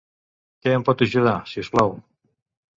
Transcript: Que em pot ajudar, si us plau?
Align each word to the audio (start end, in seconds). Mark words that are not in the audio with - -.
Que 0.61 0.73
em 0.77 0.85
pot 0.87 1.05
ajudar, 1.07 1.37
si 1.53 1.63
us 1.67 1.71
plau? 1.77 1.97